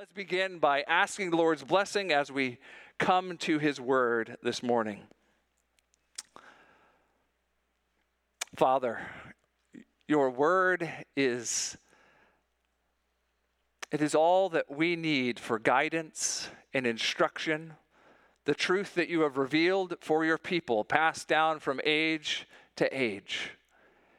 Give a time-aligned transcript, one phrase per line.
[0.00, 2.56] Let's begin by asking the Lord's blessing as we
[2.96, 5.00] come to his word this morning.
[8.56, 8.98] Father,
[10.08, 11.76] your word is
[13.92, 17.74] it is all that we need for guidance and instruction,
[18.46, 23.50] the truth that you have revealed for your people, passed down from age to age.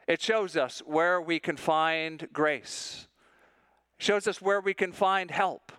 [0.08, 3.08] It shows us where we can find grace,
[4.02, 5.72] shows us where we can find help,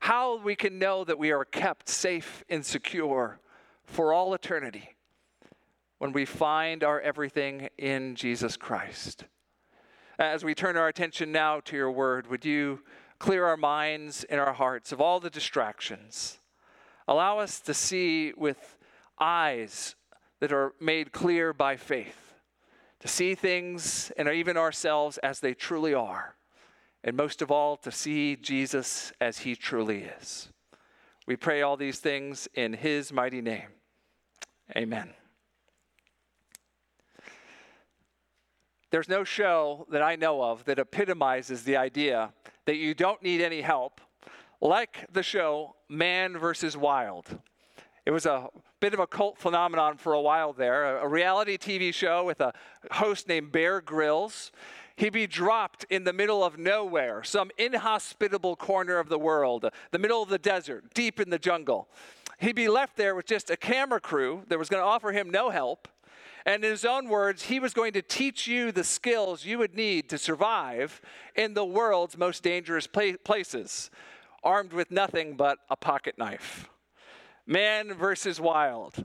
[0.00, 3.40] how we can know that we are kept safe and secure
[3.82, 4.94] for all eternity
[5.98, 9.24] when we find our everything in Jesus Christ.
[10.18, 12.80] As we turn our attention now to your word, would you
[13.18, 16.40] clear our minds and our hearts of all the distractions?
[17.08, 18.76] Allow us to see with
[19.18, 19.96] eyes
[20.40, 22.34] that are made clear by faith,
[22.98, 26.36] to see things and even ourselves as they truly are,
[27.02, 30.48] and most of all, to see Jesus as he truly is.
[31.26, 33.68] We pray all these things in his mighty name.
[34.76, 35.14] Amen.
[38.90, 42.32] There's no show that I know of that epitomizes the idea
[42.66, 44.00] that you don't need any help,
[44.60, 46.76] like the show Man vs.
[46.76, 47.38] Wild.
[48.04, 48.48] It was a
[48.80, 52.52] bit of a cult phenomenon for a while there, a reality TV show with a
[52.90, 54.50] host named Bear Grylls.
[55.00, 59.98] He'd be dropped in the middle of nowhere, some inhospitable corner of the world, the
[59.98, 61.88] middle of the desert, deep in the jungle.
[62.38, 65.30] He'd be left there with just a camera crew that was going to offer him
[65.30, 65.88] no help
[66.46, 69.74] and in his own words, he was going to teach you the skills you would
[69.74, 71.00] need to survive
[71.36, 73.90] in the world's most dangerous places,
[74.42, 76.68] armed with nothing but a pocket knife.
[77.46, 79.04] Man versus wild.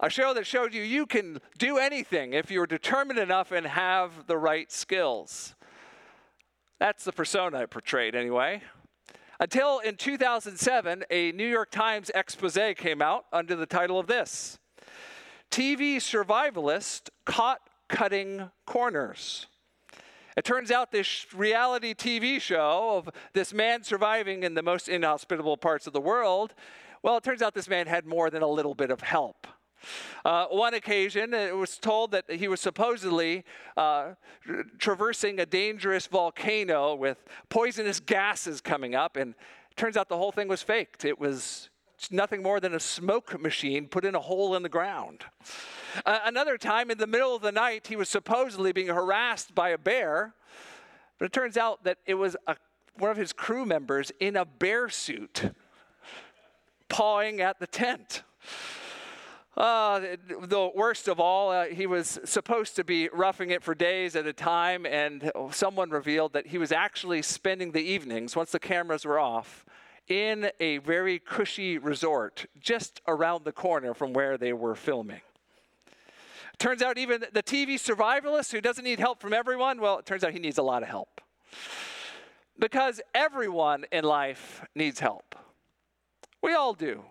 [0.00, 4.26] A show that showed you you can do anything if you're determined enough and have
[4.26, 5.54] the right skills.
[6.78, 8.62] That's the persona it portrayed, anyway.
[9.40, 14.58] Until in 2007, a New York Times expose came out under the title of this
[15.50, 19.46] TV survivalist caught cutting corners.
[20.36, 25.56] It turns out this reality TV show of this man surviving in the most inhospitable
[25.56, 26.54] parts of the world,
[27.02, 29.46] well, it turns out this man had more than a little bit of help.
[30.24, 33.44] Uh, one occasion, it was told that he was supposedly
[33.76, 34.14] uh,
[34.78, 39.34] traversing a dangerous volcano with poisonous gases coming up, and
[39.70, 41.04] it turns out the whole thing was faked.
[41.04, 41.68] It was
[42.10, 45.24] nothing more than a smoke machine put in a hole in the ground.
[46.04, 49.70] Uh, another time, in the middle of the night, he was supposedly being harassed by
[49.70, 50.34] a bear,
[51.18, 52.56] but it turns out that it was a,
[52.98, 55.54] one of his crew members in a bear suit
[56.88, 58.22] pawing at the tent.
[59.56, 64.14] Uh, the worst of all, uh, he was supposed to be roughing it for days
[64.14, 68.58] at a time, and someone revealed that he was actually spending the evenings, once the
[68.58, 69.64] cameras were off,
[70.08, 75.22] in a very cushy resort just around the corner from where they were filming.
[76.58, 80.22] Turns out, even the TV survivalist who doesn't need help from everyone, well, it turns
[80.22, 81.20] out he needs a lot of help.
[82.58, 85.34] Because everyone in life needs help.
[86.42, 87.04] We all do.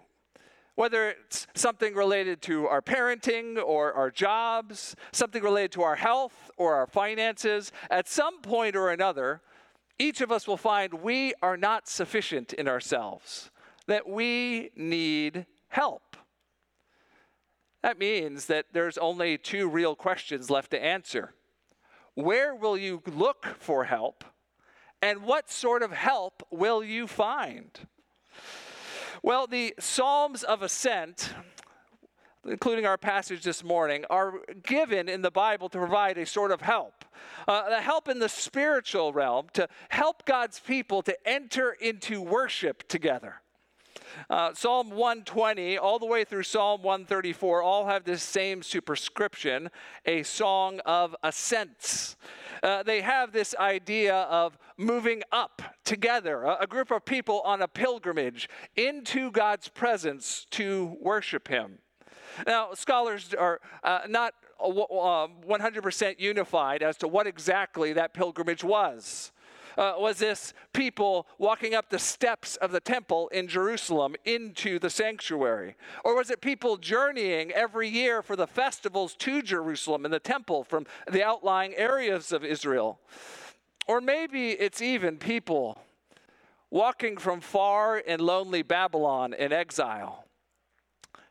[0.75, 6.51] Whether it's something related to our parenting or our jobs, something related to our health
[6.57, 9.41] or our finances, at some point or another,
[9.97, 13.51] each of us will find we are not sufficient in ourselves,
[13.87, 16.17] that we need help.
[17.81, 21.33] That means that there's only two real questions left to answer.
[22.15, 24.25] Where will you look for help?
[25.01, 27.69] And what sort of help will you find?
[29.25, 31.33] Well, the Psalms of Ascent
[32.47, 36.61] including our passage this morning, are given in the Bible to provide a sort of
[36.61, 37.03] help.
[37.47, 42.87] Uh, the help in the spiritual realm to help God's people to enter into worship
[42.87, 43.41] together.
[44.29, 49.69] Uh, Psalm 120, all the way through Psalm 134, all have this same superscription
[50.05, 52.15] a song of ascents.
[52.63, 57.61] Uh, they have this idea of moving up together, a, a group of people on
[57.61, 61.79] a pilgrimage into God's presence to worship Him.
[62.45, 69.31] Now, scholars are uh, not 100% um, unified as to what exactly that pilgrimage was.
[69.77, 74.89] Uh, was this people walking up the steps of the temple in Jerusalem into the
[74.89, 75.75] sanctuary?
[76.03, 80.63] Or was it people journeying every year for the festivals to Jerusalem and the temple
[80.63, 82.99] from the outlying areas of Israel?
[83.87, 85.77] Or maybe it's even people
[86.69, 90.25] walking from far and lonely Babylon in exile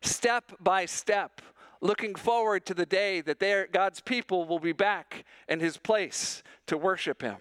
[0.06, 1.40] step by step,
[1.80, 6.76] looking forward to the day that God's people will be back in his place to
[6.76, 7.36] worship him.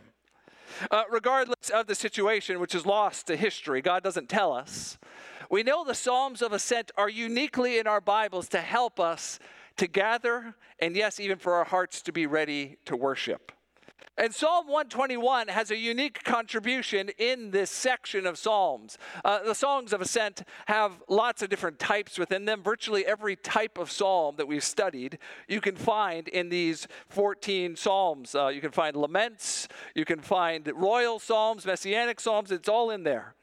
[0.91, 4.97] Uh, regardless of the situation, which is lost to history, God doesn't tell us.
[5.49, 9.39] We know the Psalms of Ascent are uniquely in our Bibles to help us
[9.77, 13.51] to gather, and yes, even for our hearts to be ready to worship.
[14.17, 18.97] And Psalm 121 has a unique contribution in this section of Psalms.
[19.25, 22.61] Uh, the Songs of Ascent have lots of different types within them.
[22.61, 25.17] Virtually every type of psalm that we've studied,
[25.47, 28.35] you can find in these 14 Psalms.
[28.35, 33.03] Uh, you can find laments, you can find royal psalms, messianic psalms, it's all in
[33.03, 33.33] there.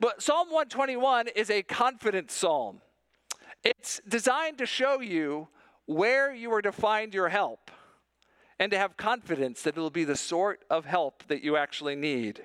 [0.00, 2.80] But Psalm 121 is a confident psalm.
[3.62, 5.48] It's designed to show you
[5.86, 7.70] where you are to find your help
[8.58, 12.42] and to have confidence that it'll be the sort of help that you actually need.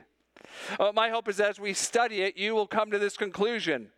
[0.79, 3.89] Uh, my hope is as we study it, you will come to this conclusion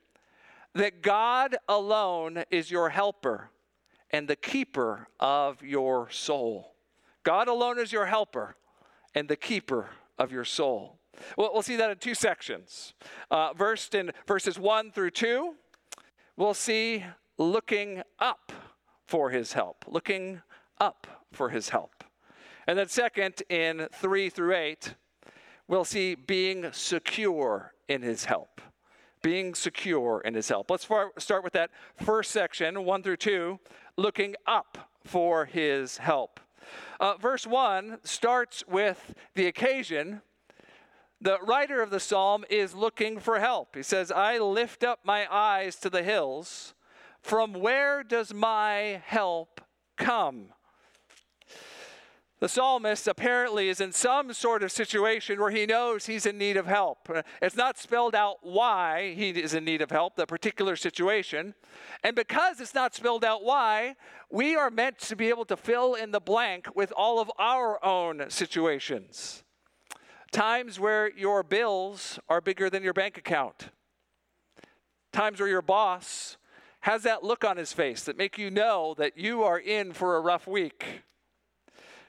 [0.74, 3.50] that God alone is your helper
[4.12, 6.76] and the keeper of your soul.
[7.24, 8.56] God alone is your helper
[9.14, 11.00] and the keeper of your soul.
[11.38, 12.94] Well, we'll see that in two sections.
[13.32, 13.54] Uh,
[13.94, 15.56] in verses 1 through 2,
[16.38, 17.04] we'll see
[17.38, 18.52] looking up
[19.06, 20.42] for his help, looking
[20.80, 22.05] up for his help.
[22.68, 24.96] And then, second, in 3 through 8,
[25.68, 28.62] we'll see being secure in his help.
[29.22, 30.72] Being secure in his help.
[30.72, 31.72] Let's start with that
[32.04, 33.60] first section, 1 through 2,
[33.98, 36.40] looking up for his help.
[37.00, 40.22] Uh, verse 1 starts with the occasion.
[41.22, 43.76] The writer of the psalm is looking for help.
[43.76, 46.74] He says, I lift up my eyes to the hills.
[47.22, 49.62] From where does my help
[49.98, 50.50] come?
[52.46, 56.58] The psalmist apparently is in some sort of situation where he knows he's in need
[56.58, 57.10] of help.
[57.42, 61.56] It's not spelled out why he is in need of help, the particular situation.
[62.04, 63.96] And because it's not spelled out why,
[64.30, 67.84] we are meant to be able to fill in the blank with all of our
[67.84, 69.44] own situations.
[70.32, 73.70] Times where your bills are bigger than your bank account.
[75.12, 76.38] Times where your boss
[76.82, 80.16] has that look on his face that make you know that you are in for
[80.16, 81.02] a rough week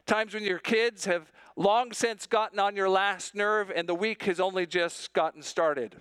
[0.07, 4.23] Times when your kids have long since gotten on your last nerve and the week
[4.25, 5.97] has only just gotten started.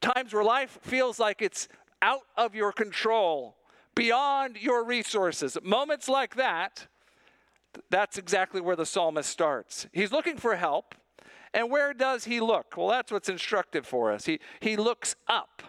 [0.00, 1.68] Times where life feels like it's
[2.00, 3.56] out of your control,
[3.94, 5.56] beyond your resources.
[5.62, 6.86] Moments like that,
[7.90, 9.86] that's exactly where the psalmist starts.
[9.92, 10.94] He's looking for help.
[11.52, 12.74] And where does he look?
[12.76, 14.26] Well, that's what's instructive for us.
[14.26, 15.62] He, he looks up.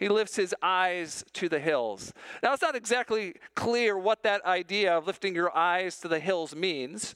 [0.00, 2.14] He lifts his eyes to the hills.
[2.42, 6.56] Now, it's not exactly clear what that idea of lifting your eyes to the hills
[6.56, 7.14] means.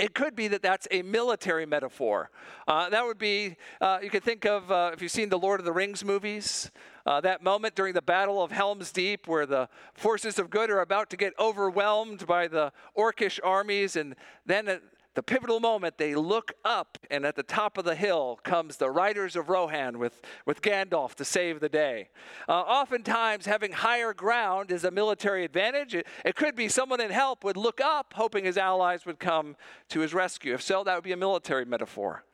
[0.00, 2.32] It could be that that's a military metaphor.
[2.66, 5.60] Uh, that would be, uh, you could think of, uh, if you've seen the Lord
[5.60, 6.72] of the Rings movies,
[7.06, 10.80] uh, that moment during the Battle of Helm's Deep where the forces of good are
[10.80, 14.80] about to get overwhelmed by the Orcish armies, and then
[15.14, 18.90] the pivotal moment, they look up, and at the top of the hill comes the
[18.90, 22.08] riders of Rohan with, with Gandalf to save the day.
[22.48, 25.94] Uh, oftentimes, having higher ground is a military advantage.
[25.94, 29.56] It, it could be someone in help would look up, hoping his allies would come
[29.90, 30.54] to his rescue.
[30.54, 32.24] If so, that would be a military metaphor.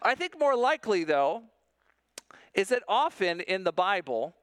[0.00, 1.42] I think more likely, though,
[2.54, 4.34] is that often in the Bible,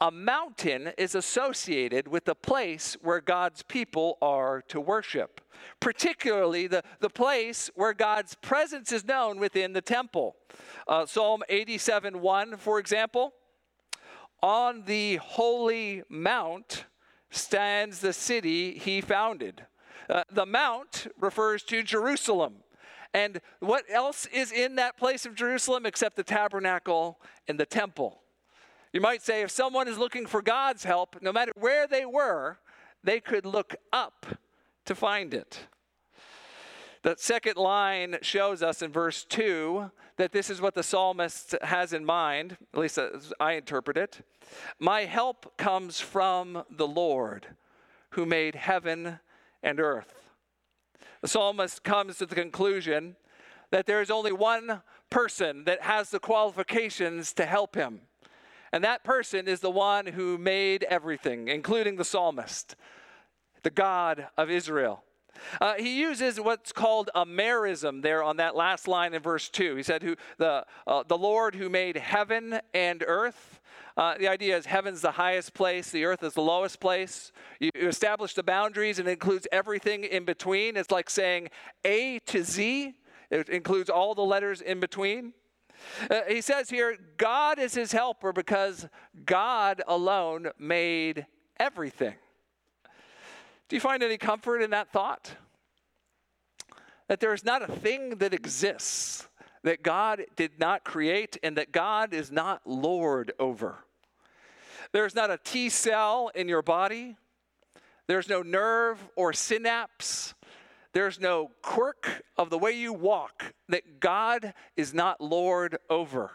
[0.00, 5.40] a mountain is associated with the place where God's people are to worship,
[5.80, 10.36] particularly the, the place where God's presence is known within the temple.
[10.88, 13.34] Uh, Psalm 87 1, for example,
[14.42, 16.86] on the holy mount
[17.30, 19.64] stands the city he founded.
[20.10, 22.56] Uh, the mount refers to Jerusalem.
[23.14, 28.23] And what else is in that place of Jerusalem except the tabernacle and the temple?
[28.94, 32.58] You might say if someone is looking for God's help, no matter where they were,
[33.02, 34.24] they could look up
[34.84, 35.66] to find it.
[37.02, 41.92] The second line shows us in verse 2 that this is what the psalmist has
[41.92, 44.20] in mind, at least as I interpret it.
[44.78, 47.48] My help comes from the Lord
[48.10, 49.18] who made heaven
[49.60, 50.30] and earth.
[51.20, 53.16] The psalmist comes to the conclusion
[53.72, 58.02] that there is only one person that has the qualifications to help him.
[58.74, 62.74] And that person is the one who made everything, including the psalmist,
[63.62, 65.04] the God of Israel.
[65.60, 69.76] Uh, he uses what's called a merism there on that last line in verse 2.
[69.76, 73.60] He said, who, the, uh, the Lord who made heaven and earth.
[73.96, 77.30] Uh, the idea is heaven's the highest place, the earth is the lowest place.
[77.60, 80.76] You, you establish the boundaries and it includes everything in between.
[80.76, 81.50] It's like saying
[81.84, 82.92] A to Z,
[83.30, 85.32] it includes all the letters in between.
[86.10, 88.88] Uh, he says here, God is his helper because
[89.24, 91.26] God alone made
[91.58, 92.14] everything.
[93.68, 95.34] Do you find any comfort in that thought?
[97.08, 99.28] that there is not a thing that exists
[99.62, 103.76] that God did not create and that God is not Lord over.
[104.92, 107.16] There's not a T cell in your body,
[108.06, 110.34] there's no nerve or synapse,
[110.94, 116.30] there's no quirk of the way you walk that God is not Lord over.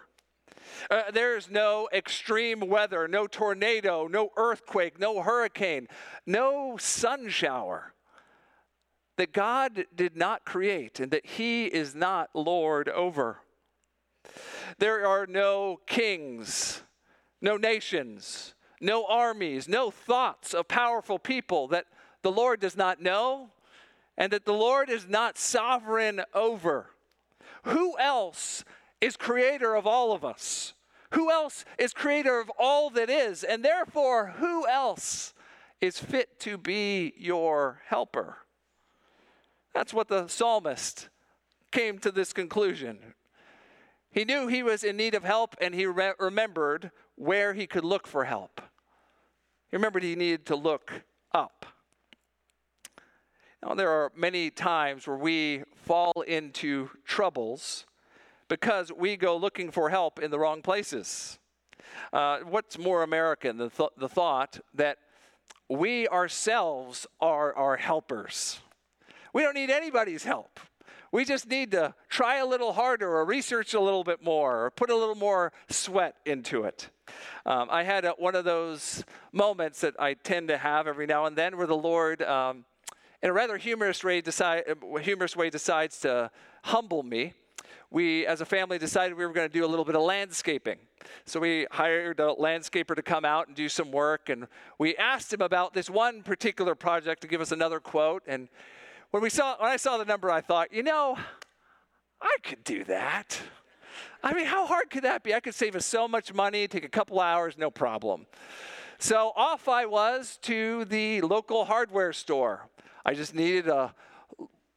[0.92, 5.88] Uh, there's no extreme weather, no tornado, no earthquake, no hurricane,
[6.26, 7.94] no sun shower
[9.18, 13.40] that God did not create and that He is not Lord over.
[14.78, 16.84] There are no kings,
[17.42, 21.86] no nations, no armies, no thoughts of powerful people that
[22.22, 23.52] the Lord does not know
[24.20, 26.92] and that the Lord is not sovereign over.
[27.64, 28.66] Who else
[29.00, 30.74] is creator of all of us?
[31.12, 33.44] Who else is creator of all that is?
[33.44, 35.34] And therefore, who else
[35.80, 38.40] is fit to be your helper?
[39.74, 41.08] That's what the psalmist
[41.72, 43.00] came to this conclusion.
[44.12, 47.86] He knew he was in need of help and he re- remembered where he could
[47.86, 48.62] look for help.
[49.70, 51.66] He remembered he needed to look up.
[53.64, 57.86] Now, there are many times where we fall into troubles
[58.48, 61.40] because we go looking for help in the wrong places.
[62.14, 64.98] Uh, what's more American, than th- the thought that
[65.70, 68.62] we ourselves are our helpers?
[69.34, 70.60] We don't need anybody's help.
[71.12, 74.72] We just need to try a little harder or research a little bit more or
[74.72, 76.90] put a little more sweat into it.
[77.46, 81.26] Um, I had a, one of those moments that I tend to have every now
[81.26, 82.66] and then where the Lord, um,
[83.22, 86.32] in a rather humorous way, decide, uh, humorous way, decides to
[86.64, 87.34] humble me.
[87.92, 90.78] We, as a family, decided we were going to do a little bit of landscaping.
[91.26, 94.48] So we hired a landscaper to come out and do some work, and
[94.78, 98.24] we asked him about this one particular project to give us another quote.
[98.28, 98.48] And
[99.12, 101.18] when we saw when I saw the number, I thought, you know,
[102.22, 103.40] I could do that.
[104.22, 105.34] I mean, how hard could that be?
[105.34, 108.28] I could save us so much money, take a couple hours, no problem.
[109.00, 112.68] So off I was to the local hardware store.
[113.10, 113.92] I just needed a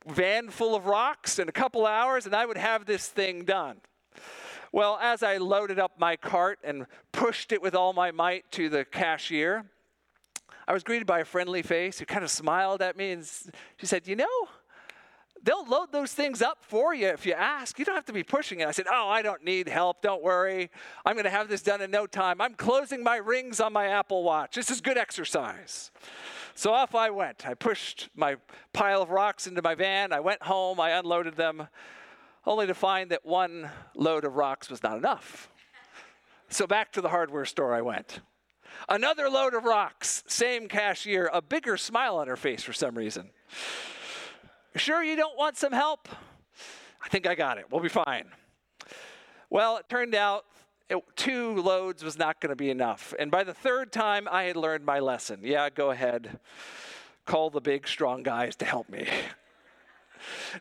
[0.07, 3.77] van full of rocks in a couple hours, and I would have this thing done.
[4.73, 8.71] Well, as I loaded up my cart and pushed it with all my might to
[8.71, 9.67] the cashier,
[10.67, 13.31] I was greeted by a friendly face who kind of smiled at me and
[13.77, 14.49] she said, You know,
[15.43, 17.79] they'll load those things up for you if you ask.
[17.79, 18.69] You don't have to be pushing it.
[18.69, 20.03] I said, Oh, I don't need help.
[20.03, 20.71] Don't worry.
[21.05, 22.41] I'm going to have this done in no time.
[22.41, 24.55] I'm closing my rings on my Apple Watch.
[24.55, 25.91] This is good exercise.
[26.55, 27.47] So off I went.
[27.47, 28.37] I pushed my
[28.73, 30.13] pile of rocks into my van.
[30.13, 30.81] I went home.
[30.81, 31.69] I unloaded them,
[32.47, 35.51] only to find that one load of rocks was not enough.
[36.49, 38.21] So back to the hardware store I went.
[38.89, 43.31] Another load of rocks, same cashier, a bigger smile on her face for some reason.
[44.77, 46.09] Sure, you don't want some help?
[47.05, 47.67] I think I got it.
[47.71, 48.27] We'll be fine.
[49.51, 50.47] Well, it turned out
[50.89, 53.15] it, two loads was not going to be enough.
[53.19, 55.41] And by the third time, I had learned my lesson.
[55.43, 56.39] Yeah, go ahead.
[57.27, 59.09] Call the big, strong guys to help me.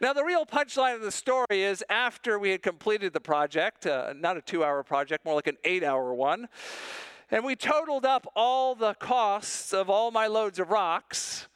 [0.01, 4.11] Now, the real punchline of the story is after we had completed the project, uh,
[4.17, 6.47] not a two hour project, more like an eight hour one,
[7.29, 11.47] and we totaled up all the costs of all my loads of rocks.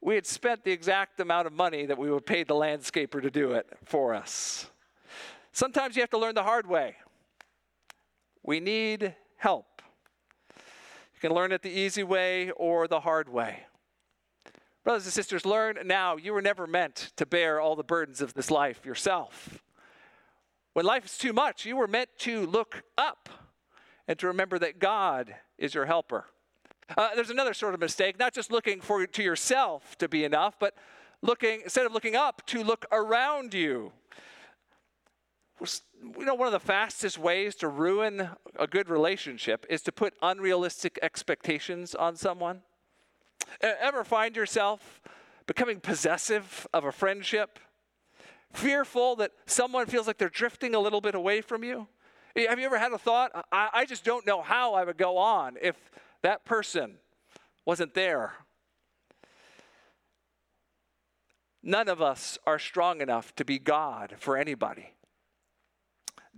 [0.00, 3.30] We had spent the exact amount of money that we would pay the landscaper to
[3.30, 4.70] do it for us.
[5.52, 6.96] Sometimes you have to learn the hard way.
[8.42, 9.82] We need help.
[10.56, 13.64] You can learn it the easy way or the hard way.
[14.84, 18.32] Brothers and sisters, learn now you were never meant to bear all the burdens of
[18.32, 19.62] this life yourself.
[20.72, 23.28] When life is too much, you were meant to look up
[24.08, 26.26] and to remember that God is your helper.
[26.96, 30.58] Uh, there's another sort of mistake, not just looking for to yourself to be enough,
[30.58, 30.74] but
[31.22, 33.92] looking instead of looking up to look around you.
[35.60, 40.14] You know, one of the fastest ways to ruin a good relationship is to put
[40.22, 42.62] unrealistic expectations on someone.
[43.60, 45.02] Ever find yourself
[45.46, 47.58] becoming possessive of a friendship?
[48.52, 51.88] Fearful that someone feels like they're drifting a little bit away from you?
[52.36, 53.30] Have you ever had a thought?
[53.52, 55.76] I, I just don't know how I would go on if
[56.22, 56.96] that person
[57.64, 58.32] wasn't there.
[61.62, 64.94] None of us are strong enough to be God for anybody.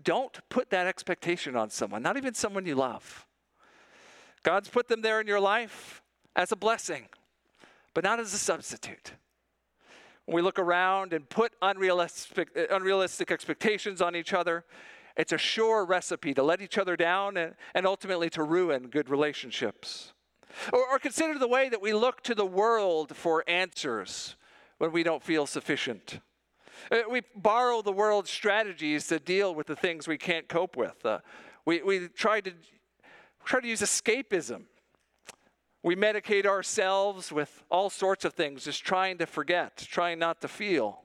[0.03, 3.27] Don't put that expectation on someone, not even someone you love.
[4.43, 6.03] God's put them there in your life
[6.35, 7.07] as a blessing,
[7.95, 9.13] but not as a substitute.
[10.25, 14.65] When we look around and put unrealistic, unrealistic expectations on each other,
[15.17, 19.09] it's a sure recipe to let each other down and, and ultimately to ruin good
[19.09, 20.13] relationships.
[20.73, 24.37] Or, or consider the way that we look to the world for answers
[24.79, 26.21] when we don't feel sufficient.
[26.91, 31.05] Uh, we borrow the world's strategies to deal with the things we can't cope with.
[31.05, 31.19] Uh,
[31.65, 32.53] we, we try to
[33.45, 34.63] try to use escapism.
[35.83, 40.49] We medicate ourselves with all sorts of things, just trying to forget, trying not to
[40.49, 41.03] feel.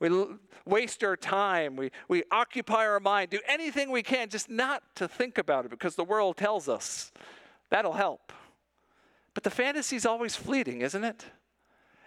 [0.00, 0.26] We
[0.64, 1.76] waste our time.
[1.76, 5.70] We, we occupy our mind, do anything we can just not to think about it
[5.70, 7.12] because the world tells us
[7.70, 8.32] that'll help.
[9.34, 11.24] But the fantasy is always fleeting, isn't it?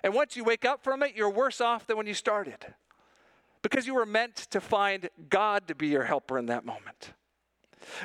[0.03, 2.57] And once you wake up from it, you're worse off than when you started
[3.61, 7.13] because you were meant to find God to be your helper in that moment.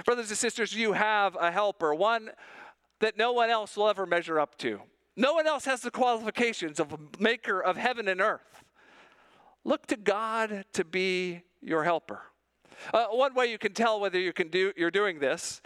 [0.04, 2.30] Brothers and sisters, you have a helper, one
[3.00, 4.80] that no one else will ever measure up to.
[5.16, 8.64] No one else has the qualifications of a maker of heaven and earth.
[9.66, 12.20] Look to God to be your helper.
[12.94, 15.60] Uh, one way you can tell whether you can do, you're doing this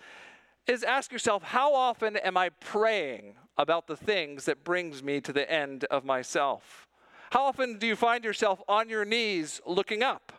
[0.66, 5.35] is ask yourself, how often am I praying about the things that brings me to
[5.35, 6.88] the end of myself?
[7.30, 10.33] How often do you find yourself on your knees looking up?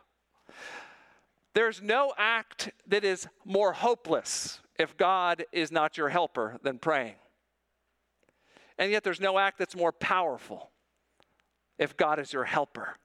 [1.54, 7.14] There's no act that is more hopeless if God is not your helper than praying.
[8.76, 10.72] And yet, there's no act that's more powerful
[11.78, 12.96] if God is your helper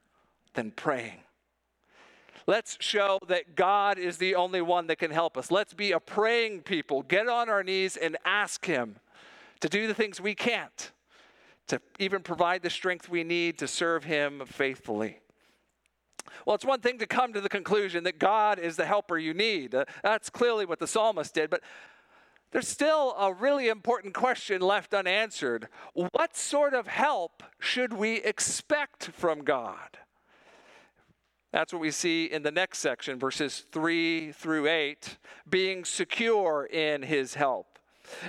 [0.57, 1.19] than praying.
[2.47, 5.51] Let's show that God is the only one that can help us.
[5.51, 7.03] Let's be a praying people.
[7.03, 8.95] Get on our knees and ask Him
[9.59, 10.91] to do the things we can't,
[11.67, 15.19] to even provide the strength we need to serve Him faithfully.
[16.45, 19.35] Well, it's one thing to come to the conclusion that God is the helper you
[19.35, 19.75] need.
[19.75, 21.61] Uh, that's clearly what the psalmist did, but
[22.51, 25.67] there's still a really important question left unanswered.
[25.93, 29.99] What sort of help should we expect from God?
[31.57, 35.17] That's what we see in the next section, verses 3 through 8,
[35.49, 37.79] being secure in his help.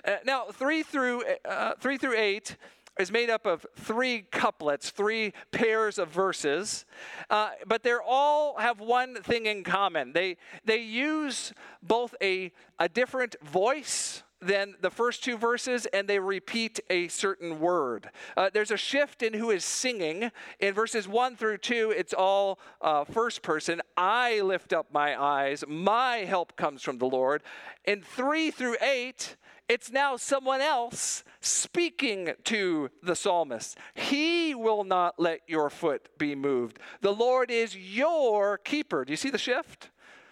[0.02, 2.56] Uh, now, 3 through, uh, 3 through 8
[2.98, 6.86] is made up of three couplets, three pairs of verses,
[7.28, 10.14] uh, but they all have one thing in common.
[10.14, 16.18] They, they use both a, a different voice than the first two verses, and they
[16.18, 18.10] repeat a certain word.
[18.36, 20.30] Uh, there's a shift in who is singing.
[20.60, 23.80] In verses one through two, it's all uh, first person.
[23.96, 25.64] I lift up my eyes.
[25.66, 27.42] My help comes from the Lord.
[27.84, 29.36] In three through eight,
[29.68, 33.76] it's now someone else speaking to the psalmist.
[33.94, 36.78] He will not let your foot be moved.
[37.02, 39.04] The Lord is your keeper.
[39.04, 39.90] Do you see the shift?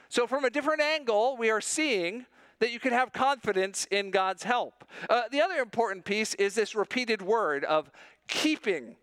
[0.09, 2.27] So, from a different angle, we are seeing
[2.61, 4.85] that you can have confidence in God's help.
[5.09, 7.91] Uh, the other important piece is this repeated word of
[8.29, 8.97] keeping.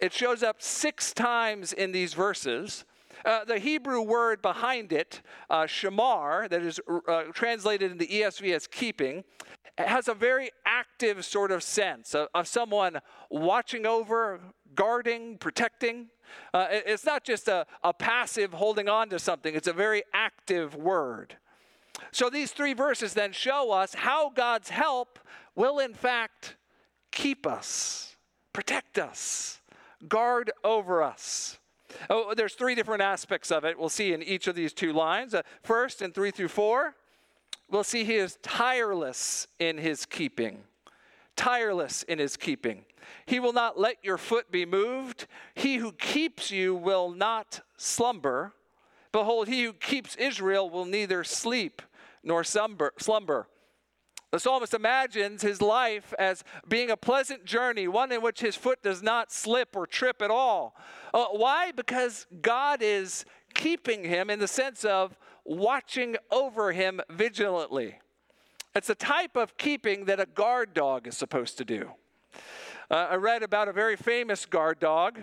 [0.00, 2.84] It shows up six times in these verses.
[3.24, 8.54] Uh, the Hebrew word behind it, uh, shamar, that is uh, translated in the ESV
[8.54, 9.24] as keeping,
[9.76, 12.98] has a very active sort of sense of, of someone
[13.30, 14.40] watching over,
[14.74, 16.08] guarding, protecting.
[16.52, 20.02] Uh, it, it's not just a, a passive holding on to something, it's a very
[20.12, 21.36] active word.
[22.12, 25.18] So these three verses then show us how God's help
[25.54, 26.56] will, in fact,
[27.10, 28.16] keep us,
[28.52, 29.60] protect us,
[30.08, 31.58] guard over us.
[32.10, 35.34] Oh, there's three different aspects of it we'll see in each of these two lines.
[35.34, 36.94] Uh, first, in three through four,
[37.70, 40.58] we'll see he is tireless in his keeping.
[41.34, 42.84] Tireless in his keeping.
[43.26, 45.26] He will not let your foot be moved.
[45.54, 48.52] He who keeps you will not slumber.
[49.12, 51.80] Behold, he who keeps Israel will neither sleep
[52.22, 53.48] nor slumber.
[54.30, 58.82] The psalmist imagines his life as being a pleasant journey, one in which his foot
[58.82, 60.76] does not slip or trip at all.
[61.14, 61.72] Uh, why?
[61.72, 67.98] Because God is keeping him in the sense of watching over him vigilantly.
[68.74, 71.92] It's a type of keeping that a guard dog is supposed to do.
[72.90, 75.20] Uh, I read about a very famous guard dog.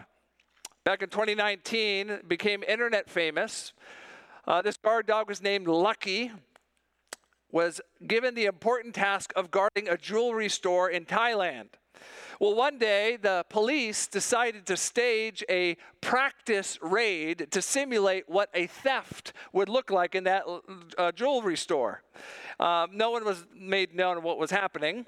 [0.84, 3.74] Back in 2019, became internet famous.
[4.48, 6.32] Uh, this guard dog was named Lucky
[7.52, 11.70] was given the important task of guarding a jewelry store in Thailand.
[12.40, 18.68] Well, one day the police decided to stage a practice raid to simulate what a
[18.68, 20.44] theft would look like in that
[20.98, 22.04] uh, jewelry store.
[22.60, 25.06] Um, no one was made known what was happening.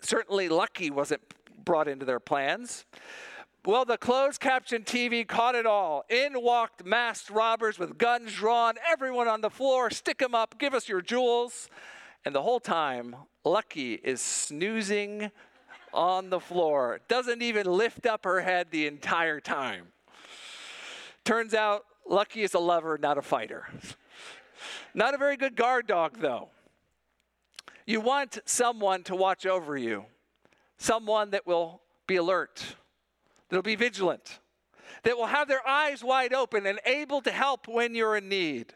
[0.00, 1.22] Certainly, Lucky wasn't
[1.64, 2.86] brought into their plans.
[3.64, 6.04] Well, the closed caption TV caught it all.
[6.10, 10.74] In walked masked robbers with guns drawn, everyone on the floor, stick them up, give
[10.74, 11.68] us your jewels.
[12.24, 15.30] And the whole time, Lucky is snoozing
[15.94, 19.92] on the floor, doesn't even lift up her head the entire time.
[21.24, 23.68] Turns out, Lucky is a lover, not a fighter.
[24.92, 26.48] Not a very good guard dog, though.
[27.86, 30.06] You want someone to watch over you,
[30.78, 32.74] someone that will be alert
[33.52, 34.38] That'll be vigilant.
[35.02, 38.72] that will have their eyes wide open and able to help when you're in need.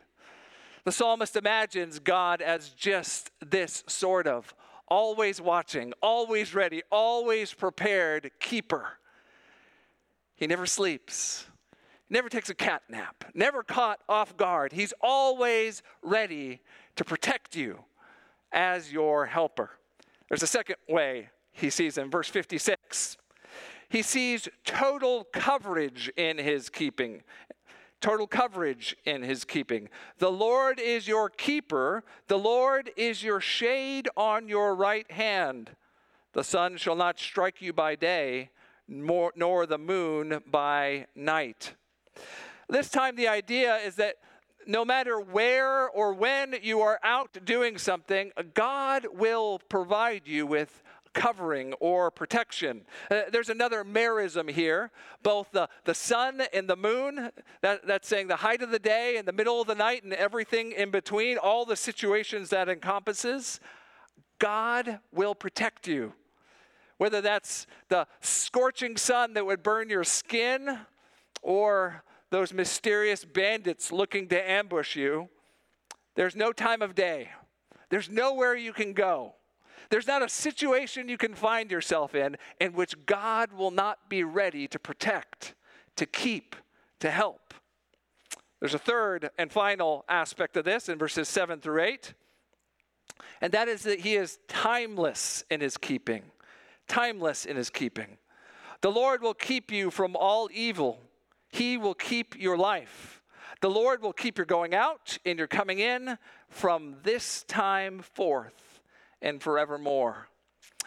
[0.85, 4.55] The psalmist imagines God as just this sort of
[4.87, 8.99] always watching, always ready, always prepared keeper.
[10.35, 11.47] He never sleeps,
[12.11, 14.75] never takes a cat nap, never caught off guard.
[14.75, 16.61] He's always ready
[16.97, 17.79] to protect you
[18.53, 19.71] as your helper.
[20.29, 23.17] There's a second way he sees him, verse 56.
[23.89, 27.23] He sees total coverage in his keeping.
[28.01, 29.89] Total coverage in his keeping.
[30.19, 32.05] The Lord is your keeper.
[32.29, 35.71] The Lord is your shade on your right hand.
[36.33, 38.51] The sun shall not strike you by day,
[38.87, 41.75] nor, nor the moon by night.
[42.69, 44.17] This time, the idea is that
[44.67, 50.83] no matter where or when you are out doing something, God will provide you with
[51.17, 52.83] covering or protection.
[53.11, 54.91] Uh, there's another merism here.
[55.23, 57.31] Both the, the sun and the moon,
[57.63, 60.13] that, that's saying the height of the day and the middle of the night and
[60.13, 63.61] everything in between, all the situations that encompasses,
[64.39, 66.13] God will protect you.
[66.99, 70.81] Whether that's the scorching sun that would burn your skin
[71.41, 75.31] or those mysterious bandits looking to ambush you,
[76.15, 77.31] there's no time of day.
[77.89, 79.36] There's nowhere you can go.
[79.91, 84.25] There's not a situation you can find yourself in in which God will not be
[84.25, 85.55] ready to protect,
[85.97, 86.57] to keep,
[87.01, 87.55] to help.
[88.61, 92.15] There's a third and final aspect of this in verses 7 through 8,
[93.41, 96.23] and that is that he is timeless in his keeping.
[96.89, 98.17] Timeless in his keeping.
[98.81, 101.01] The Lord will keep you from all evil.
[101.49, 103.23] He will keep your life.
[103.61, 108.66] The Lord will keep your going out and your coming in from this time forth
[109.23, 110.29] and forevermore.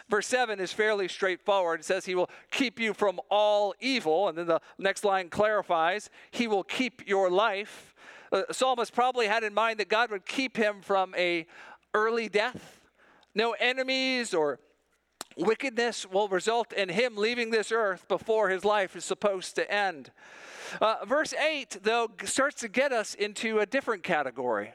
[0.08, 1.80] Verse 7 is fairly straightforward.
[1.80, 4.28] It says, He will keep you from all evil.
[4.28, 7.94] And then the next line clarifies, He will keep your life.
[8.30, 11.46] The psalmist probably had in mind that God would keep him from a
[11.94, 12.80] early death.
[13.34, 14.60] No enemies or
[15.36, 20.12] wickedness will result in him leaving this earth before his life is supposed to end.
[20.80, 24.74] Uh, verse 8, though, starts to get us into a different category,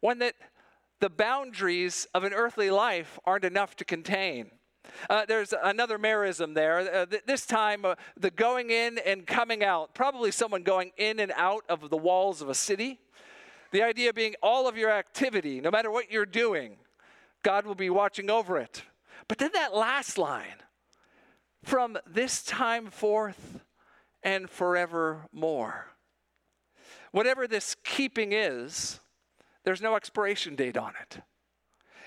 [0.00, 0.34] one that
[1.00, 4.50] the boundaries of an earthly life aren't enough to contain.
[5.10, 6.78] Uh, there's another merism there.
[6.78, 11.20] Uh, th- this time, uh, the going in and coming out, probably someone going in
[11.20, 13.00] and out of the walls of a city.
[13.72, 16.76] The idea being all of your activity, no matter what you're doing,
[17.42, 18.82] God will be watching over it.
[19.28, 20.62] But then that last line,
[21.64, 23.60] from this time forth
[24.22, 25.86] and forevermore.
[27.10, 29.00] Whatever this keeping is,
[29.66, 31.20] there's no expiration date on it.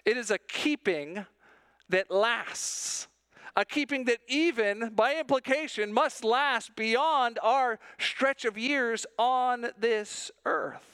[0.05, 1.25] It is a keeping
[1.89, 3.09] that lasts,
[3.53, 10.31] a keeping that, even by implication, must last beyond our stretch of years on this
[10.45, 10.87] earth.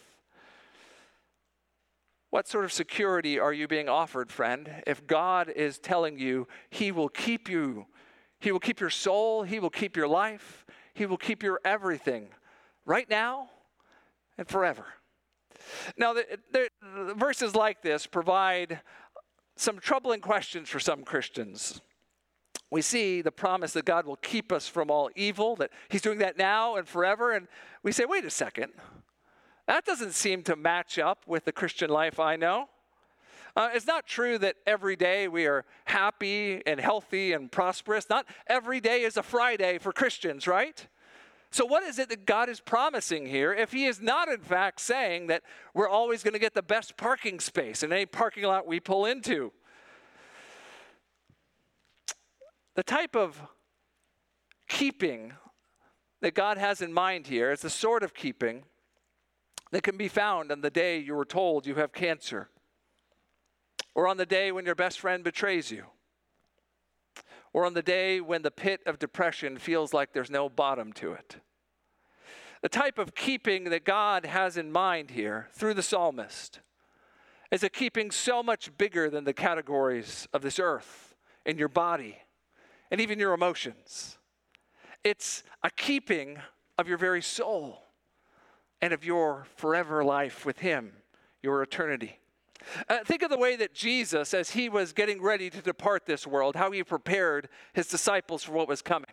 [2.31, 6.91] What sort of security are you being offered, friend, if God is telling you He
[6.91, 7.85] will keep you?
[8.39, 12.29] He will keep your soul, He will keep your life, He will keep your everything
[12.85, 13.51] right now
[14.35, 14.85] and forever.
[15.97, 16.69] Now, the, the,
[17.07, 18.81] the verses like this provide
[19.55, 21.81] some troubling questions for some Christians.
[22.71, 26.19] We see the promise that God will keep us from all evil, that He's doing
[26.19, 27.31] that now and forever.
[27.31, 27.47] And
[27.83, 28.73] we say, wait a second,
[29.67, 32.69] that doesn't seem to match up with the Christian life I know.
[33.55, 38.09] Uh, it's not true that every day we are happy and healthy and prosperous.
[38.09, 40.85] Not every day is a Friday for Christians, right?
[41.55, 44.81] So, what is it that God is promising here if He is not, in fact,
[44.81, 45.41] saying that
[45.73, 49.05] we're always going to get the best parking space in any parking lot we pull
[49.05, 49.53] into?
[52.75, 53.41] The type of
[54.67, 55.31] keeping
[56.19, 58.65] that God has in mind here is the sort of keeping
[59.71, 62.49] that can be found on the day you were told you have cancer,
[63.93, 65.85] or on the day when your best friend betrays you,
[67.55, 71.13] or on the day when the pit of depression feels like there's no bottom to
[71.13, 71.37] it.
[72.61, 76.59] The type of keeping that God has in mind here through the psalmist
[77.51, 81.15] is a keeping so much bigger than the categories of this earth
[81.45, 82.17] and your body
[82.91, 84.17] and even your emotions.
[85.05, 86.39] It's a keeping
[86.77, 87.83] of your very soul
[88.81, 90.91] and of your forever life with Him,
[91.41, 92.19] your eternity.
[92.89, 96.25] Uh, think of the way that Jesus, as he was getting ready to depart this
[96.25, 99.11] world, how he prepared his disciples for what was coming.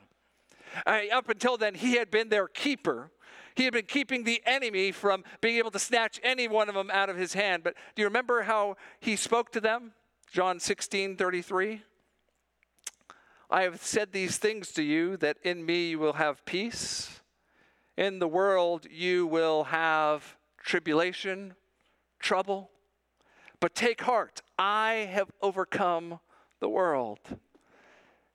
[0.86, 3.10] Uh, up until then, he had been their keeper,
[3.54, 6.90] he had been keeping the enemy from being able to snatch any one of them
[6.90, 7.62] out of his hand.
[7.62, 9.92] But do you remember how he spoke to them?
[10.30, 11.82] John 16 33.
[13.50, 17.20] I have said these things to you that in me you will have peace.
[17.98, 21.54] In the world you will have tribulation,
[22.18, 22.70] trouble,
[23.62, 26.18] but take heart, I have overcome
[26.58, 27.20] the world.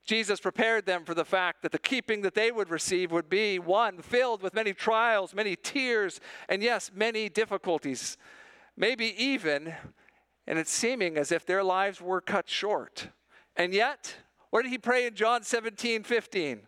[0.06, 3.58] Jesus prepared them for the fact that the keeping that they would receive would be
[3.58, 8.16] one filled with many trials, many tears, and yes, many difficulties.
[8.74, 9.74] Maybe even,
[10.46, 13.08] and it's seeming as if their lives were cut short.
[13.54, 14.16] And yet,
[14.48, 16.60] what did he pray in John 17, 15?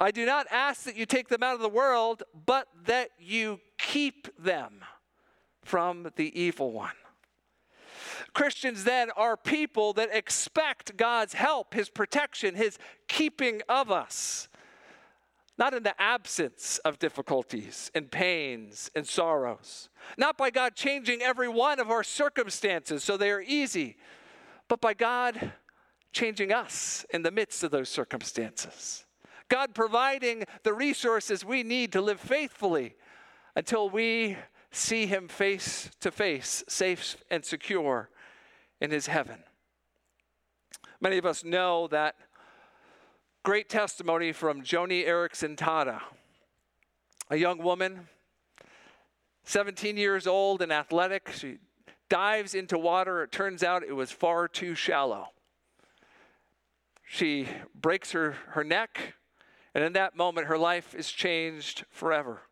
[0.00, 3.60] I do not ask that you take them out of the world, but that you
[3.78, 4.80] keep them
[5.62, 6.94] from the evil one.
[8.34, 12.78] Christians then are people that expect God's help, His protection, His
[13.08, 14.48] keeping of us.
[15.58, 19.90] Not in the absence of difficulties and pains and sorrows.
[20.16, 23.96] Not by God changing every one of our circumstances so they are easy,
[24.68, 25.52] but by God
[26.12, 29.04] changing us in the midst of those circumstances.
[29.48, 32.94] God providing the resources we need to live faithfully
[33.54, 34.38] until we
[34.70, 38.10] see Him face to face, safe and secure
[38.80, 39.44] in his heaven.
[41.00, 42.16] Many of us know that
[43.42, 46.00] great testimony from Joni Eareckson Tada,
[47.30, 48.08] a young woman,
[49.44, 51.30] 17 years old and athletic.
[51.32, 51.58] She
[52.08, 53.22] dives into water.
[53.22, 55.28] It turns out it was far too shallow.
[57.04, 59.14] She breaks her, her neck,
[59.74, 62.42] and in that moment, her life is changed forever.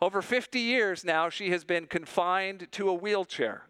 [0.00, 3.62] Over 50 years now, she has been confined to a wheelchair.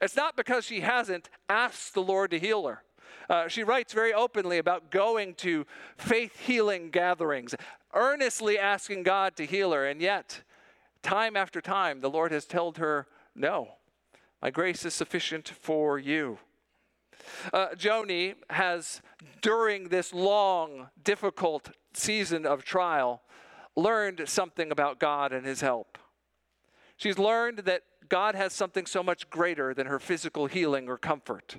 [0.00, 2.82] It's not because she hasn't asked the Lord to heal her.
[3.28, 7.54] Uh, she writes very openly about going to faith healing gatherings,
[7.94, 10.42] earnestly asking God to heal her, and yet,
[11.02, 13.68] time after time, the Lord has told her, No,
[14.42, 16.38] my grace is sufficient for you.
[17.52, 19.02] Uh, Joni has,
[19.42, 23.22] during this long, difficult season of trial,
[23.82, 25.98] learned something about God and His help.
[26.96, 31.56] She's learned that God has something so much greater than her physical healing or comfort.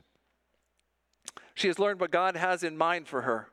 [1.53, 3.49] She has learned what God has in mind for her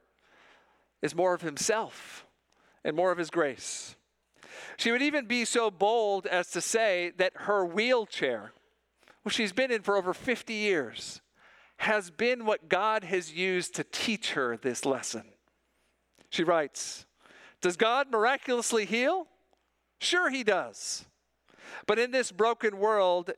[1.01, 2.27] is more of Himself
[2.85, 3.97] and more of His grace.
[4.77, 8.53] She would even be so bold as to say that her wheelchair,
[9.23, 11.21] which she's been in for over 50 years,
[11.79, 15.25] has been what God has used to teach her this lesson.
[16.31, 17.07] She writes,
[17.61, 19.27] Does God miraculously heal?
[20.01, 21.07] Sure, He does.
[21.87, 23.33] But in this broken world,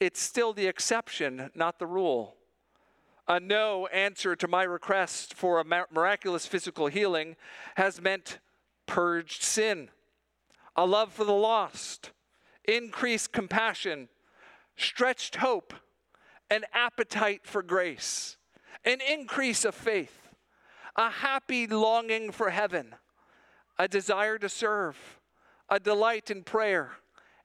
[0.00, 2.36] it's still the exception, not the rule.
[3.26, 7.36] A no answer to my request for a miraculous physical healing
[7.76, 8.38] has meant
[8.86, 9.90] purged sin,
[10.76, 12.10] a love for the lost,
[12.64, 14.08] increased compassion,
[14.76, 15.72] stretched hope,
[16.50, 18.36] an appetite for grace,
[18.84, 20.28] an increase of faith,
[20.96, 22.94] a happy longing for heaven,
[23.78, 24.96] a desire to serve,
[25.68, 26.92] a delight in prayer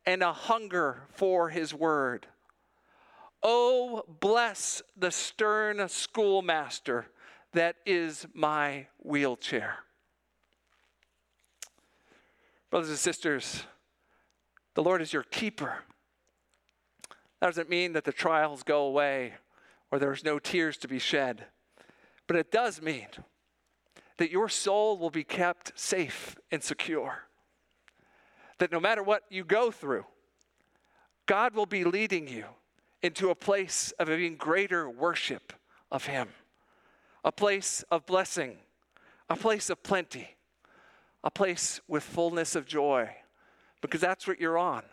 [0.05, 2.27] and a hunger for his word.
[3.41, 7.07] Oh, bless the stern schoolmaster
[7.53, 9.79] that is my wheelchair.
[12.69, 13.63] Brothers and sisters,
[14.75, 15.79] the Lord is your keeper.
[17.39, 19.33] That doesn't mean that the trials go away
[19.91, 21.45] or there's no tears to be shed,
[22.27, 23.07] but it does mean
[24.19, 27.23] that your soul will be kept safe and secure
[28.57, 30.03] that no matter what you go through,
[31.25, 32.43] God will be leading you
[33.01, 35.53] into a place of even greater worship
[35.89, 36.27] of Him,
[37.23, 38.57] a place of blessing,
[39.29, 40.35] a place of plenty,
[41.23, 43.09] a place with fullness of joy,
[43.79, 44.83] because that's what you're on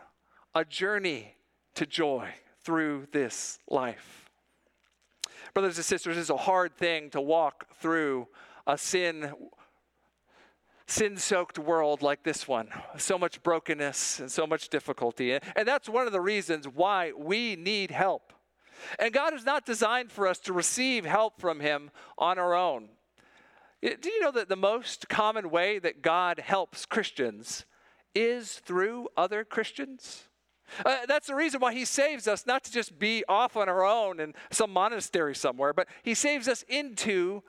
[0.54, 1.34] a journey
[1.74, 2.28] to joy
[2.62, 4.30] through this life.
[5.52, 8.28] Brothers and sisters, it's a hard thing to walk through
[8.66, 9.32] a sin
[10.86, 12.68] sin soaked world like this one.
[12.96, 15.32] So much brokenness and so much difficulty.
[15.32, 18.32] And that's one of the reasons why we need help.
[18.98, 22.90] And God is not designed for us to receive help from Him on our own.
[23.82, 27.64] Do you know that the most common way that God helps Christians
[28.14, 30.24] is through other Christians?
[30.84, 33.84] Uh, that's the reason why he saves us, not to just be off on our
[33.84, 37.42] own in some monastery somewhere, but he saves us into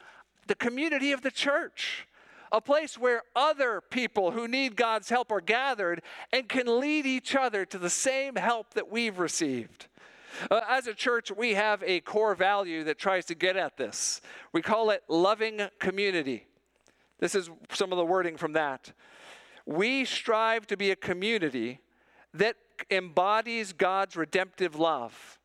[0.47, 2.07] the community of the church
[2.51, 7.35] a place where other people who need God's help are gathered and can lead each
[7.35, 9.87] other to the same help that we've received.
[10.51, 14.21] Uh, as a church, we have a core value that tries to get at this.
[14.53, 16.45] We call it loving community.
[17.19, 18.93] This is some of the wording from that.
[19.65, 21.79] We strive to be a community
[22.33, 22.55] that
[22.91, 25.39] embodies God's redemptive love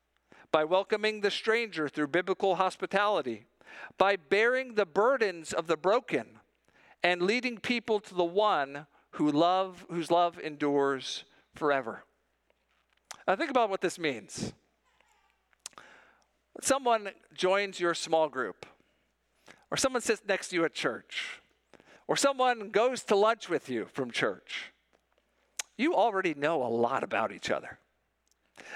[0.53, 3.47] by welcoming the stranger through biblical hospitality,
[3.99, 6.39] by bearing the burdens of the broken
[7.03, 12.05] and leading people to the one who love, whose love endures forever.
[13.27, 14.53] Now, think about what this means.
[16.61, 18.67] Someone joins your small group,
[19.71, 21.41] or someone sits next to you at church,
[22.07, 24.73] or someone goes to lunch with you from church,
[25.77, 27.79] you already know a lot about each other.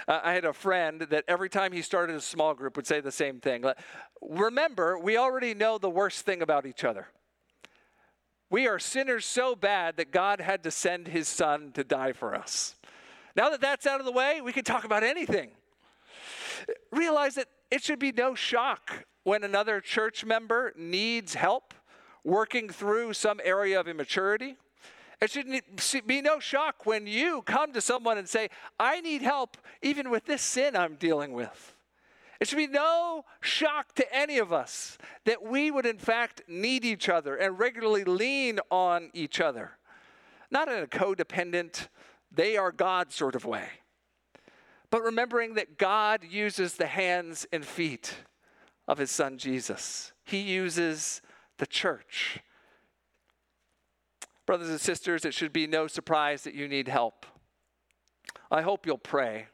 [0.09, 3.01] Uh, I had a friend that every time he started a small group would say
[3.01, 3.65] the same thing.
[4.21, 7.09] Remember, we already know the worst thing about each other.
[8.49, 12.35] We are sinners so bad that God had to send his son to die for
[12.35, 12.77] us.
[13.35, 15.51] Now that that's out of the way, we can talk about anything.
[16.93, 21.75] Realize that it should be no shock when another church member needs help
[22.25, 24.57] working through some area of immaturity.
[25.21, 29.57] It should be no shock when you come to someone and say, I need help
[29.81, 31.75] even with this sin I'm dealing with.
[32.39, 36.85] It should be no shock to any of us that we would, in fact, need
[36.85, 39.79] each other and regularly lean on each other.
[40.51, 41.89] Not in a codependent,
[42.31, 43.69] they are God sort of way,
[44.91, 48.17] but remembering that God uses the hands and feet
[48.87, 50.13] of his son Jesus.
[50.23, 51.23] He uses
[51.57, 52.41] the church.
[54.47, 57.27] Brothers and sisters, it should be no surprise that you need help.
[58.51, 59.49] I hope you'll pray.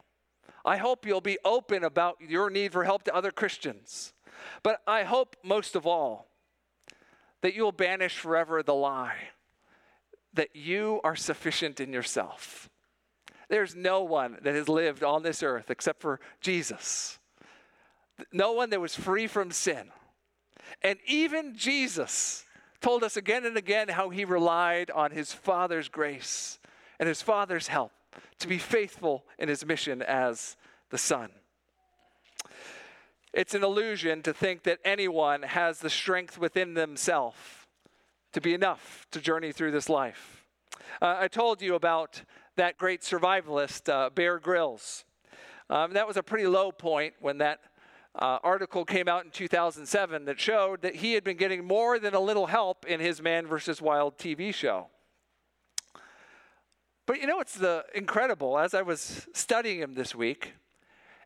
[0.64, 4.12] I hope you'll be open about your need for help to other Christians.
[4.62, 6.28] But I hope most of all
[7.40, 9.16] that you'll banish forever the lie
[10.34, 12.70] that you are sufficient in yourself.
[13.48, 17.18] There's no one that has lived on this earth except for Jesus.
[18.32, 19.90] No one that was free from sin.
[20.80, 22.44] And even Jesus
[22.82, 26.58] told us again and again how he relied on his Father's grace
[26.98, 27.92] and his Father's help
[28.40, 30.56] to be faithful in his mission as
[30.90, 31.30] the Son.
[33.32, 37.38] It's an illusion to think that anyone has the strength within themselves
[38.32, 40.44] to be enough to journey through this life.
[41.00, 42.22] Uh, I told you about
[42.56, 45.04] that great survivalist, uh, Bear Grylls.
[45.70, 47.60] Um, that was a pretty low point when that
[48.14, 52.14] uh, article came out in 2007 that showed that he had been getting more than
[52.14, 54.88] a little help in his Man versus Wild TV show.
[57.06, 58.58] But you know what's the incredible?
[58.58, 60.52] As I was studying him this week,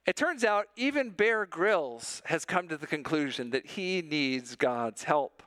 [0.06, 5.02] it turns out even Bear Grylls has come to the conclusion that he needs God's
[5.02, 5.42] help.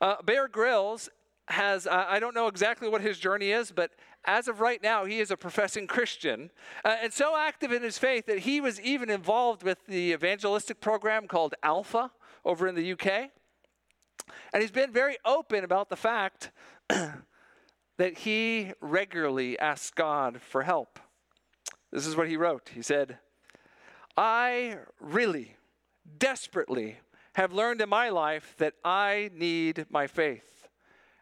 [0.00, 1.08] Uh, Bear Grylls
[1.48, 3.90] has, uh, I don't know exactly what his journey is, but
[4.24, 6.50] as of right now, he is a professing Christian
[6.84, 10.80] uh, and so active in his faith that he was even involved with the evangelistic
[10.80, 12.10] program called Alpha
[12.44, 13.30] over in the UK.
[14.52, 16.50] And he's been very open about the fact
[16.88, 20.98] that he regularly asks God for help.
[21.92, 22.70] This is what he wrote.
[22.74, 23.18] He said,
[24.16, 25.56] I really,
[26.18, 26.98] desperately
[27.34, 30.68] have learned in my life that I need my faith.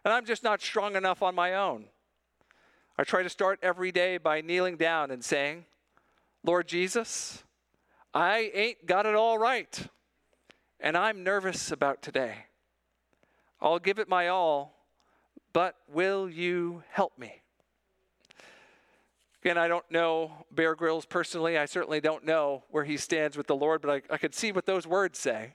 [0.05, 1.87] And I'm just not strong enough on my own.
[2.99, 5.65] I try to start every day by kneeling down and saying,
[6.45, 7.43] Lord Jesus,
[8.13, 9.87] I ain't got it all right,
[10.79, 12.47] and I'm nervous about today.
[13.61, 14.75] I'll give it my all,
[15.53, 17.43] but will you help me?
[19.43, 21.59] Again, I don't know Bear Grylls personally.
[21.59, 24.53] I certainly don't know where he stands with the Lord, but I, I could see
[24.53, 25.55] what those words say.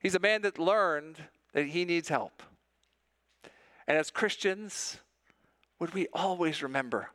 [0.00, 1.16] He's a man that learned
[1.52, 2.42] that he needs help.
[3.86, 4.98] And as Christians,
[5.78, 7.10] would we always remember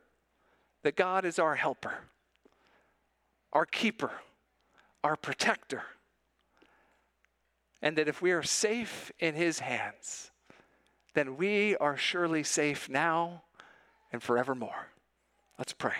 [0.82, 1.94] that God is our helper,
[3.52, 4.12] our keeper,
[5.02, 5.82] our protector,
[7.82, 10.30] and that if we are safe in his hands,
[11.14, 13.42] then we are surely safe now
[14.12, 14.88] and forevermore.
[15.58, 15.94] Let's pray.